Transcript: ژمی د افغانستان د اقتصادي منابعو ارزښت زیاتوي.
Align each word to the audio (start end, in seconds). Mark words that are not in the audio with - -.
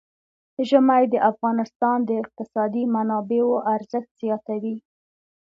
ژمی 0.69 1.03
د 1.09 1.15
افغانستان 1.31 1.97
د 2.05 2.09
اقتصادي 2.21 2.83
منابعو 2.95 3.55
ارزښت 3.75 4.09
زیاتوي. 4.21 4.75